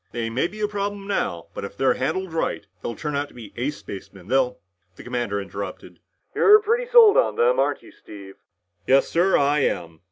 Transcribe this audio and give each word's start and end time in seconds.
They 0.13 0.31
may 0.31 0.47
be 0.47 0.59
a 0.61 0.67
problem 0.67 1.05
now, 1.05 1.49
but 1.53 1.63
if 1.63 1.77
they're 1.77 1.93
handled 1.93 2.33
right, 2.33 2.65
they'll 2.81 2.95
turn 2.95 3.15
out 3.15 3.27
to 3.27 3.35
be 3.35 3.53
ace 3.55 3.77
spacemen, 3.77 4.29
they'll" 4.29 4.57
The 4.95 5.03
commander 5.03 5.39
interrupted. 5.39 5.99
"You're 6.33 6.59
pretty 6.59 6.89
sold 6.91 7.17
on 7.17 7.35
them, 7.35 7.59
aren't 7.59 7.83
you, 7.83 7.91
Steve?" 7.91 8.33
"Yes, 8.87 9.07
sir, 9.07 9.37
I 9.37 9.59
am." 9.59 9.99